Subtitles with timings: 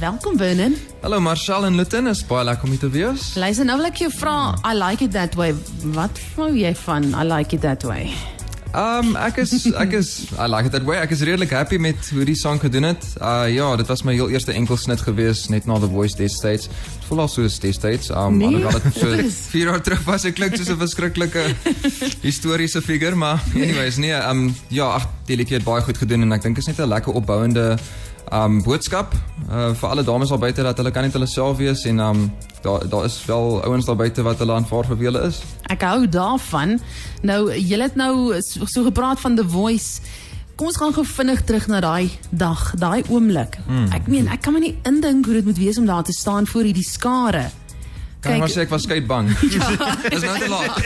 [0.00, 0.76] Welkom Vernon.
[1.02, 3.32] Hallo Marcel en Lutin, is baie lekker om hier te wees.
[3.36, 4.34] Luister, nou wil ek jou vra,
[4.64, 5.52] I like it that way.
[5.96, 8.10] Wat vou jy van I like it that way?
[8.70, 10.96] Um ek is ek is I like it that way.
[11.02, 13.04] Ek is redelik happy met hoe die song gedoen het.
[13.18, 16.68] Uh ja, dit was my heel eerste enkelsnit gewees net na The Voice Deestates.
[16.70, 18.12] Dit voel al soos Deestates.
[18.14, 20.78] Um Nee, alhoewel dit so wat is- 4 jaar terug was, ek klink soos 'n
[20.80, 21.44] verskriklike
[22.22, 26.32] historiese figuur, maar anyways, nee, um ja, ag, die liedjie het baie goed gedoen en
[26.38, 27.74] ek dink is net 'n lekker opbouende
[28.32, 29.14] um boodskap
[29.48, 32.24] uh, vir alle dames daar buite dat hulle kan net hulle self wees en um
[32.62, 35.42] daar daar is wel ouens daar buite wat hulle aanvaar vir wie hulle is.
[35.72, 36.78] Ek hou daarvan.
[37.22, 40.00] Nou, jy het nou so, so gepraat van The Voice.
[40.60, 43.56] Kom ons gaan gou vinnig terug na daai dag, daai oomblik.
[43.66, 43.88] Hmm.
[43.96, 46.46] Ek meen, ek kan my nie indink hoe dit moet wees om daar te staan
[46.46, 47.48] voor hierdie skare.
[48.20, 49.28] Kan maar sê ek was skei bang.
[50.12, 50.76] dis nou te laat.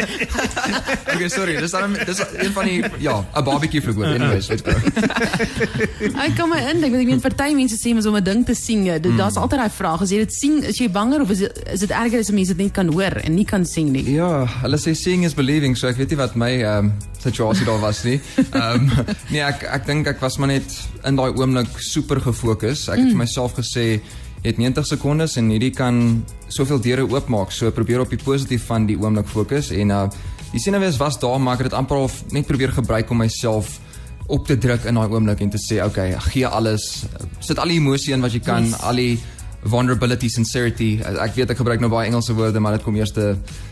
[1.14, 1.56] okay, sorry.
[1.60, 4.70] Dis dan dis een van die ja, 'n barbecue vloek anyways, let's go.
[6.24, 8.84] Ek my indink, want ek meen party mense sê mens om 'n ding te sing.
[8.84, 9.16] dit- Hmm.
[9.16, 11.80] Daar's altyd daai vraag, as jy dit sing, is jy banger of is dit is
[11.80, 14.10] dit erger as 'n mens dit net kan hoor en nie kan sing nie?
[14.14, 17.64] Ja, hulle sê seeing is believing, so ek weet nie wat my ehm um, situasie
[17.64, 18.20] daar was nie.
[18.52, 18.90] Ehm um,
[19.30, 20.64] nee, ek ek dink ek was maar net
[21.04, 22.88] in daai oomblik super gefokus.
[22.88, 24.00] Ek het vir myself gesê
[24.44, 25.96] jy het 90 sekondes en hierdie kan
[26.52, 27.52] soveel deure oopmaak.
[27.52, 30.06] So probeer op die positief van die oomblik fokus en uh
[30.54, 33.80] die senuwees was daar, maar ek het dit amper al net probeer gebruik om myself
[34.30, 36.84] op te druk in daai oomblik en te sê okay, gee alles,
[37.42, 38.76] sit al die emosie in wat jy kan, Yes.
[38.86, 39.18] al die
[39.64, 41.00] vulnerability, sincerity.
[41.02, 43.12] Ek weet ek gebruik nou baie Engelse woorde, maar dit kom eers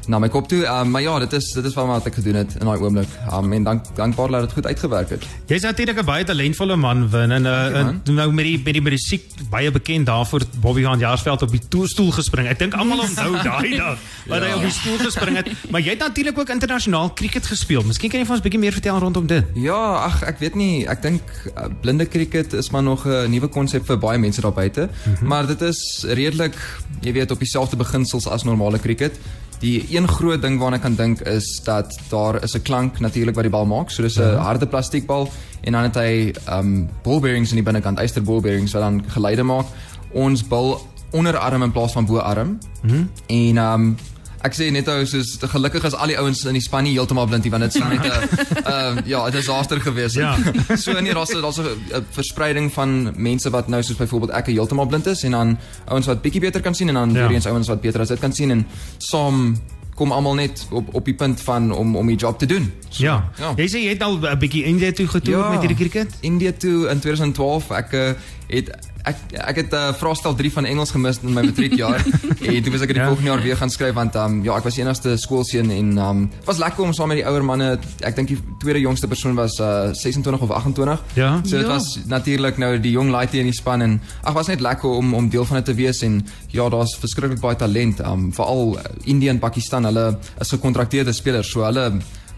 [0.09, 0.65] na my kop toe.
[0.67, 3.09] Um, maar ja, dit is dit is wat ek gedoen het in daai oomblik.
[3.33, 5.27] Um, en dank dankbaar dat dit goed uitgewerk het.
[5.47, 8.83] Jy's natuurlik 'n baie talentvolle man, Win, en, uh, en nou met die met die
[8.83, 12.49] musiek baie bekend daarvoor Bobby van Jaarsveld op die to- stoel gespring.
[12.49, 14.57] Ek dink almal onthou daai dag wat hy Ja.
[14.57, 15.49] op die stoel gespring het.
[15.71, 17.83] Maar jy het natuurlik ook internasionaal cricket gespeel.
[17.83, 19.45] Miskien kan jy vir ons 'n bietjie meer vertel rondom dit.
[19.55, 21.23] Ja, ag ek weet nie, ek dink
[21.57, 24.89] uh, blinde cricket is maar nog 'n nuwe konsep vir baie mense daar buite.
[24.89, 25.29] Mm -hmm.
[25.29, 26.57] Maar dit is redelik,
[27.01, 29.19] jy weet, op dieselfde beginsels as normale cricket.
[29.63, 33.35] Die een groot ding waarna ek kan dink is dat daar is 'n klank natuurlik
[33.35, 33.91] wat die bal maak.
[33.91, 35.31] So dis 'n harde plastiekbal
[35.63, 39.05] en dan het hy um ball bearings in die binnekant, yster ball bearings wat dan
[39.07, 39.67] geluide maak.
[40.13, 42.59] Ons bal onderarm in plaas van boarm.
[42.83, 43.11] Mm -hmm.
[43.27, 43.97] En um
[44.43, 47.27] Ek sê net ou soos gelukkig is al die ouens in die span nie heeltemal
[47.27, 48.11] blind nie want dit sou net 'n
[48.73, 50.25] ehm ja, 'n disaster gewees het.
[50.25, 50.37] Ja.
[50.85, 55.07] so nee, daar's daar's 'n verspreiding van mense wat nou soos byvoorbeeld ek heeltemal blind
[55.07, 57.27] is en dan ouens wat bietjie beter kan sien en dan Ja.
[57.27, 58.67] weer eens ouens wat beter as dit kan sien en
[58.99, 59.57] saam
[59.95, 62.73] kom almal net op op die punt van om om die job te doen.
[62.89, 63.31] So, Ja.
[63.39, 63.53] ja.
[63.57, 65.51] Jy sê jy het al 'n bietjie India toe getoer Ja.
[65.51, 66.15] met hierdie cricket?
[66.21, 68.11] India toe in 2012 ek uh,
[68.49, 68.71] het
[69.05, 71.99] ek ek het uh, vraestel 3 van Engels gemis in my matriekjaar
[72.47, 73.09] en toe was ek dit die Ja.
[73.09, 76.21] volgende jaar weer gaan skryf want um, ja ek was die enigste skoolseun en um,
[76.39, 77.73] het was lekker om saam met die ouer manne
[78.07, 81.41] ek dink die tweede jongste persoon was uh, 26 of 28 Ja.
[81.43, 81.73] so dit Ja.
[81.75, 85.15] was natuurlik nou die jong laaitie in die span en ag was net lekker om
[85.15, 86.21] om deel van dit te wees en
[86.55, 91.51] ja daar's verskriklik baie talent um, veral uh, India en Pakistan hulle is gekontrakteerde spelers
[91.51, 91.89] so hulle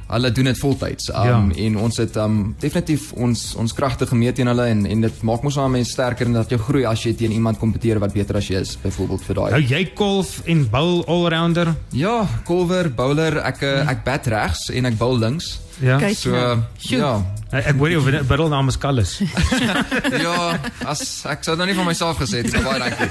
[0.08, 1.08] Hulle doen dit voltyds.
[1.08, 1.64] Um Ja.
[1.66, 5.42] en ons het um definitief ons ons kragte gemeet teen hulle en en dit maak
[5.42, 8.36] mos aan mense sterker en dat jy groei as jy teen iemand kompeteer wat beter
[8.36, 9.50] as jy is, byvoorbeeld vir daai.
[9.50, 11.74] Nou jy golf en bowl all-rounder.
[11.92, 15.60] Ja, kolwer, bowler, ek uh, ek bat regs en ek bowl links.
[15.82, 15.98] Ja.
[15.98, 16.16] Kyk.
[16.16, 16.58] So nou.
[16.78, 16.98] Sjoe.
[16.98, 17.14] ja.
[17.54, 19.16] Ek ek hoor jou middelnaam is Kallis.
[20.24, 20.58] Ja,
[20.90, 23.10] as ek sou nou nie van myself gesê het, maar baie dankie.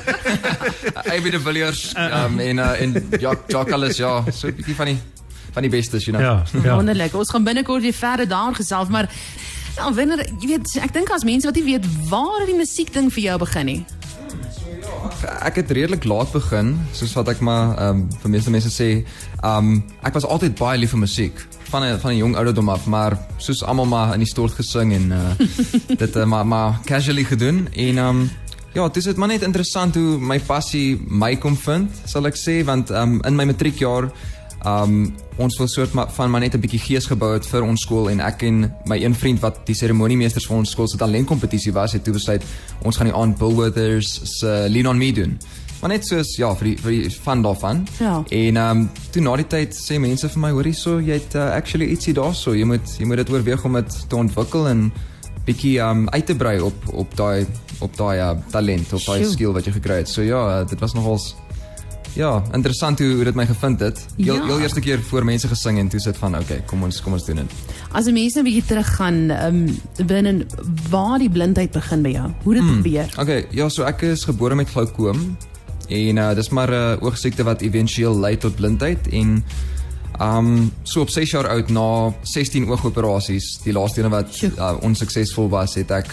[1.16, 5.00] Aby de Villiers um, en uh, en ja, Jacques ja, so 'n bietjie van die
[5.52, 6.24] van die bestes, you know.
[6.24, 6.62] Ja.
[6.64, 6.76] Ja.
[6.76, 7.16] Wonderlik.
[7.16, 9.10] Ons gaan binnekort weer verder daar gesels, maar
[9.76, 13.12] ja, wanneer jy weet, ek dink as mense wat nie weet waar die musiek ding
[13.14, 13.82] vir jou begin nie.
[15.44, 18.90] Ek het redelik laat begin, soos wat ek maar ehm um, vir meeste mense sê,
[19.42, 21.44] ehm um, ek was altyd baie lief vir musiek
[21.74, 24.94] van 'n van 'n jong ouderdom af, maar soos almal maar in die stort gesing
[24.94, 25.34] en uh
[26.04, 28.30] dit uh, maar maar casually gedoen en ehm um,
[28.74, 32.38] ja, dit is dit maar net interessant hoe my passie my kom vind, sal ek
[32.38, 34.12] sê, want ehm um, in my matriekjaar
[34.66, 38.10] Um ons wil soort van maar net 'n bietjie gees gebou het vir ons skool
[38.10, 41.94] en ek en my een vriend wat die seremoniemeesters vir ons skool se talentkompetisie was,
[41.94, 42.44] het toe besluit
[42.84, 45.40] ons gaan die aand Bill Withers se Lean on Me doen.
[45.82, 47.88] Maar net soos ja, vir die vir die van daarvan.
[48.00, 48.24] Ja.
[48.30, 51.50] En um toe na die tyd sê mense vir my, hoorie so, jy het uh,
[51.58, 52.54] actually ietsie daarso.
[52.56, 54.86] Jy moet jy moet dit oorweeg om dit te ontwikkel en
[55.44, 57.46] bietjie um uit te brei op op daai
[57.84, 60.10] op daai uh, talent, op daai skill wat jy gekry het.
[60.10, 61.34] So ja, uh, dit was nogals
[62.16, 64.06] Ja, interessant hoe, hoe dit my gevind het.
[64.18, 64.46] Heel, Ja.
[64.46, 67.26] heel eerste keer voor mense gesing en toe sit van okay, kom ons kom ons
[67.26, 67.52] doen dit.
[67.92, 70.46] As 'n mens nou 'n bietjie teruggaan, ehm um, binne
[70.90, 72.32] waar die blindheid begin by jou.
[72.44, 72.76] Hoe dit Hmm.
[72.84, 73.06] gebeur.
[73.20, 75.38] Okay, ja, so ek is gebore met glaukoom
[75.90, 79.44] en uh, dis maar 'n uh, oogsiekte wat éventueel lei tot blindheid en
[80.22, 85.50] um so op 6 jaar oud na 16 oogoperasies, die laaste een wat uh, onsuksesvol
[85.50, 86.08] was, het ek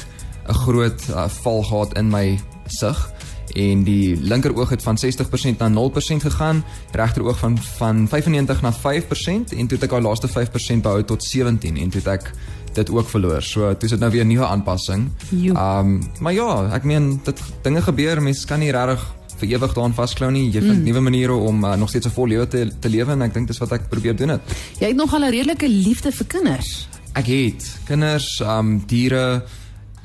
[0.49, 3.13] 'n groot uh, val gehad in my sig
[3.55, 8.63] en die linker oog het van 60% na 0% gegaan, regter oog van van 95
[8.63, 12.09] na 5% en toe het ek daai laaste 5% behou tot 17 en toe het
[12.21, 12.33] ek
[12.75, 13.43] dit ook verloor.
[13.43, 15.09] So toe is dit nou weer 'n nuwe aanpassing.
[15.31, 19.07] Ehm um, maar ja, ek meen dit dinge gebeur, mense kan nie regtig
[19.41, 20.51] vir ewig daaraan vasklou nie.
[20.51, 20.85] Jy vind mm.
[20.85, 23.47] nuwe maniere om uh, nog steeds 'n vol lewe te te lewe en ek dink
[23.47, 24.41] dis wat ek probeer doen het.
[24.79, 26.89] Jy het nog al 'n redelike liefde vir kinders.
[27.13, 29.43] Ek het kinders, ehm um, diere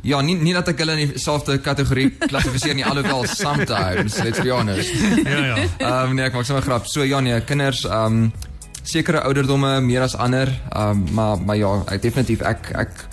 [0.05, 4.51] Ja, nie nie dat ek hulle in dieselfde kategorie klassifiseer nie alhoewel sometimes, let's be
[4.53, 4.93] honest.
[5.25, 5.55] Ja ja.
[5.57, 6.85] Ehm um, nee, ek maak sommer grap.
[6.91, 8.51] So ja nee, kinders ehm um,
[8.85, 10.51] sekere ouderdomme meer as ander.
[10.69, 13.07] Ehm um, maar maar ja, ek definitief ek ek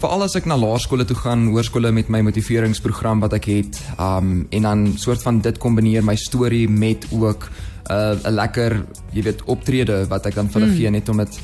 [0.00, 4.30] veral as ek na laerskole toe gaan, hoërskole met my motiveringsprogram wat ek het, ehm
[4.30, 8.84] um, en dan soort van dit kombineer my storie met ook 'n uh, 'n lekker,
[9.16, 10.78] jy weet, optrede wat ek dan vir hulle mm.
[10.78, 11.40] gee net om dit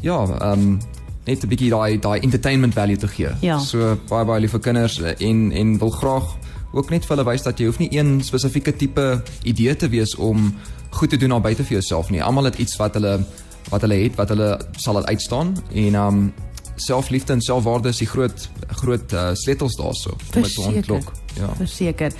[0.00, 0.80] ja, ehm um,
[1.26, 3.30] net 'n bietjie daai daai entertainment value te gee.
[3.40, 3.58] Ja.
[3.58, 6.36] So baie baie lief vir kinders en en wil graag
[6.72, 10.14] ook net vir hulle wys dat jy hoef nie een spesifieke tipe idee te wees
[10.14, 10.54] om
[10.90, 12.22] goed te doen daar buite vir jouself nie.
[12.22, 13.24] Almal het iets wat hulle
[13.70, 16.32] wat hulle het wat hulle sal laat uitstaan en um
[16.76, 18.48] selfliefde en selfwaarde is die groot
[18.80, 21.12] groot uh, sleutels daarso om dit te ontlok.
[21.38, 21.54] Ja.
[21.56, 22.12] Verseker.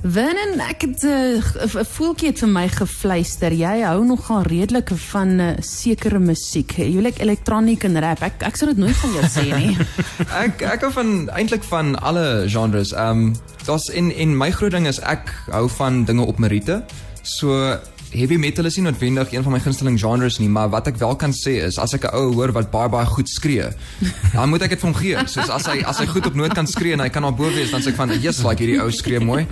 [0.00, 1.42] Vernon, ek het 'n
[1.76, 3.52] uh, voeltjie het vir my gefluister.
[3.52, 6.72] Jy hou nogal redelik van uh, sekere musiek.
[6.72, 8.22] Jy lyk elektroniek en rap.
[8.22, 9.76] Ek ek sou dit nooit van jou sê nie.
[10.44, 12.92] ek ek hou van eintlik van alle genres.
[12.92, 13.34] Ehm um,
[13.66, 16.82] daar's in in my groot ding is ek hou van dinge op meriete.
[17.22, 17.76] So
[18.12, 21.14] heavy metal is nie noodwendig een van my gunsteling genres nie, maar wat ek wel
[21.20, 23.68] kan sê is as ek 'n ou hoor wat baie baie goed skree,
[24.34, 25.16] dan moet ek dit vir hom gee.
[25.26, 27.70] Soos as hy as hy goed op noot kan skree en hy kan daarbo wees,
[27.70, 29.46] dan sê ek van, "Yes, like hierdie ou skree mooi."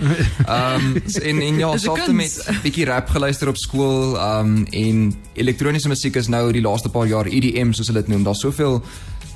[0.47, 2.31] Ehm um, en en ja, softe met
[2.63, 7.07] bietjie rap geluister op skool, ehm um, en elektroniese musiek is nou die laaste paar
[7.07, 8.23] jaar EDM soos hulle dit noem.
[8.23, 8.83] Daar's soveel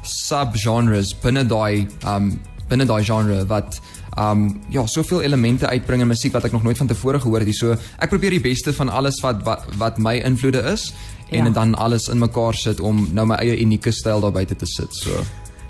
[0.04, 3.80] subgenres binne daai ehm um, binne daai genre wat
[4.18, 7.50] um ja, soveel elemente uitbring in musiek wat ek nog nooit van tevore gehoor het
[7.50, 7.58] nie.
[7.58, 10.92] So ek probeer die beste van alles wat wat, wat my invloede is
[11.30, 11.50] en ja.
[11.50, 14.94] dan alles in mekaar sit om nou my eie unieke styl daar buite te sit.
[14.96, 15.24] So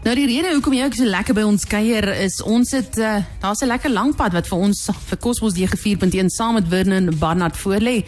[0.03, 3.21] Nou die rede hoekom jy ook so lekker by ons kuier is ons het uh,
[3.39, 7.55] daar's 'n lekker lang pad wat vir ons vir Cosmos D4.1 saam met Vernon Barnard
[7.57, 8.03] voorlê.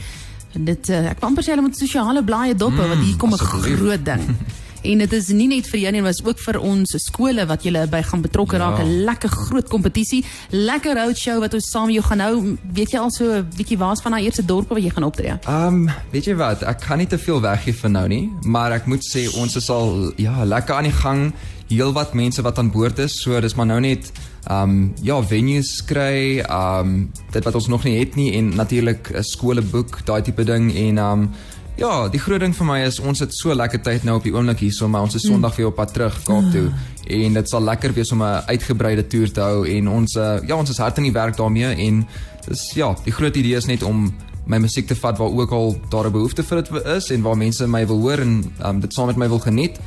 [0.51, 3.31] Dit uh, ek wou amper sê hulle moet sosiale blaaie dop mm, want hier kom
[3.31, 4.23] 'n groot ding.
[4.85, 7.85] En dit is nie net vir jou nie, maar ook vir ons skole wat julle
[7.89, 8.79] by gaan betrokke raak.
[8.79, 9.05] 'n ja.
[9.11, 12.57] Lekker groot kompetisie, lekker roadshow wat ons saam jou gaan hou.
[12.73, 15.33] Weet jy al so 'n bietjie waar's van daai eerste dorpe wat jy gaan optree?
[15.47, 18.71] Ehm, um, weet jy wat, ek kan nie te veel weggee vir nou nie, maar
[18.71, 21.33] ek moet sê ons is al ja, lekker aan die gang.
[21.67, 24.11] Heelwat mense wat aan boord is, so dis maar nou net
[24.47, 28.55] ehm um, ja, venues kry, ehm um, dit wat ons nog nie het nie en
[28.55, 31.29] natuurlik 'n skole boek, daai tipe ding en ehm um,
[31.75, 34.31] Ja, die groot ding vir my is ons het so lekker tyd nou op die
[34.31, 36.69] oomblik hier, so maar ons is Sondag weer op pad terug Kaap toe.
[37.17, 40.55] En dit sal lekker wees om 'n uitgebreide toer te hou en ons uh, ja,
[40.55, 42.07] ons is hard in die werk daarmee en
[42.47, 44.13] dis ja, die groot idee is net om
[44.47, 47.37] my musiek te vat waar ook al daar 'n behoefte vir dit is en waar
[47.37, 49.79] mense my wil hoor en um, dit saam met my wil geniet.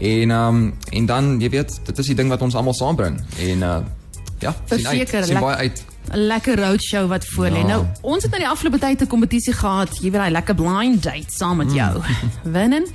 [0.00, 3.62] En um, en dan, jy weet, dit is die ding wat ons almal saambring en
[3.62, 3.78] uh,
[4.38, 7.58] ja, sien uit, sien baie uit 'n lekker roadshow wat voor lê.
[7.58, 7.66] Ja.
[7.66, 9.96] Nou, ons het nou die afgelope tyd 'n kompetisie gehad.
[9.96, 12.00] Jy weet daai lekker blind date saam met jou.
[12.06, 12.52] Mm.
[12.52, 12.86] Wennen.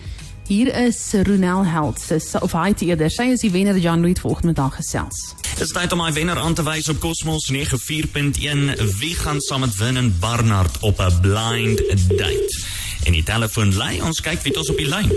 [0.48, 2.00] Hier is Ronel Held.
[2.00, 3.10] Sy of hy te eerder.
[3.10, 5.36] Sy is die wenner wat Jan Reed vanoggend met haar gesels.
[5.54, 8.98] Dit is tyd om my wenner aan te wys op Cosmos 94.1.
[9.00, 11.78] Wie gaan saam met Wennen Barnard op 'n blind
[12.18, 12.64] date?
[13.04, 14.02] En die telefoon lei.
[14.02, 15.12] Ons kyk wie dit ons op die lyn.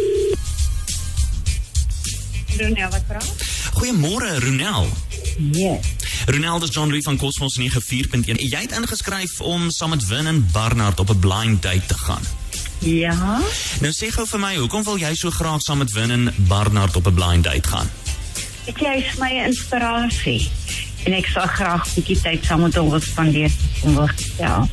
[2.58, 3.20] Ronel, wat vra?
[3.74, 4.86] Goeiemôre, Ronel.
[5.52, 5.78] Ja.
[6.26, 8.34] Ronaldo John Lee van Cosmos 94.1.
[8.48, 12.22] Jy het ingeskryf om saam met Win en Barnard op 'n blind date te gaan.
[12.78, 13.40] Ja.
[13.80, 16.96] Nou sê gou vir my, hoekom wil jy so graag saam met Win en Barnard
[16.96, 17.90] op 'n blind date gaan?
[18.64, 20.50] Jy is my inspirasie.
[21.04, 23.50] En ek sal graag 'n bietjie tyd saam met hom wil spandeer
[23.82, 24.68] om wil ja.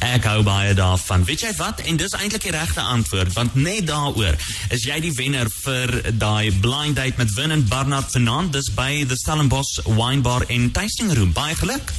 [0.00, 1.24] Ek hou baie daarvan.
[1.28, 1.80] Weet jy wat?
[1.84, 4.36] En dis eintlik die regte antwoord, want net daaroor
[4.72, 9.04] is jy die wenner vir daai blind date met Win en Barnard vanaand dis by
[9.08, 11.34] the Stellenbosch Wine Bar in Tasting Room.
[11.36, 11.92] Baie geluk.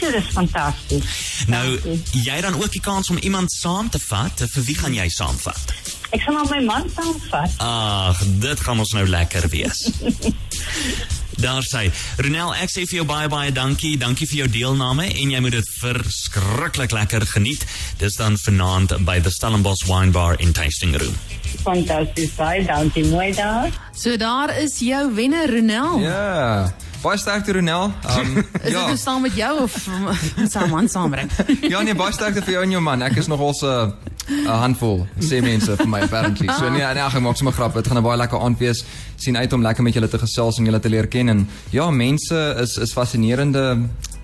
[0.00, 1.04] Dit is fantasties.
[1.46, 1.78] Nou,
[2.12, 4.44] jy dan ook die kans om iemand saam te vat.
[4.52, 5.74] Vir wie gaan jy saamvat?
[6.10, 7.56] Ek gaan my man saamvat.
[7.62, 9.84] Ag, dit gaan ons nou lekker wees.
[11.40, 11.88] Daar sê
[12.20, 13.94] Ronel, ek sê vir jou baie baie dankie.
[14.00, 17.64] Dankie vir jou deelname en jy moet dit verskriklik lekker geniet.
[18.00, 21.16] Dis dan vanaand by the Stellenbosch Wine Bar in Tasting Room.
[21.64, 23.72] Fantasties, baie dankie mooi daar.
[23.96, 26.04] So daar is jou wenner Ronel.
[26.04, 26.68] Ja.
[27.00, 27.88] Baie sterkte Ronel.
[28.04, 28.84] Um, is ja.
[28.92, 29.76] dit saam met jou of
[30.54, 31.32] saam aan saambring?
[31.72, 33.08] ja nee, baie sterkte vir jou en jou man.
[33.08, 33.94] Ek is nogal so
[34.30, 36.48] 'n handvol sê mense vir my apparently.
[36.58, 37.74] So nee, nee, ek maak sommer grap.
[37.74, 38.84] Dit gaan 'n baie lekker aand wees.
[39.16, 41.90] Sien uit om lekker met julle te gesels en julle te leer ken en ja,
[41.90, 43.78] mense is is fascinerende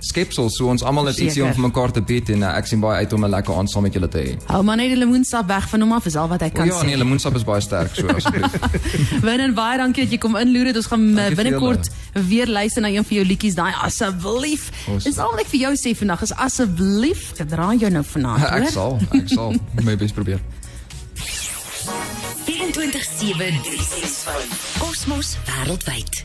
[0.07, 2.81] skepsels, so ons almal het ietsie om vir mekaar te bied en uh, ek sien
[2.81, 4.37] baie uit om 'n lekker aand saam met julle te hê.
[4.53, 6.67] Hou maar net die lemoensap weg van hom af, is al wat ek O kan
[6.67, 6.85] ja, sê.
[6.87, 8.53] nee, lemoensap is baie sterk, so asseblief.
[9.27, 10.77] Win en baie dankie dat jy kom inloer het.
[10.77, 14.71] Ons gaan eh, binnekort weer luister na een van jou liedjies, daai asseblief.
[14.89, 18.03] Ons- Dis al wat ek vir jou sê vandag is asseblief, ek draai jou nou
[18.05, 18.71] vanaand, ek hoor.
[18.71, 20.41] sal, ek sal my bes probeer.
[22.47, 26.25] 24/7 365 Kosmos wêreldwyd.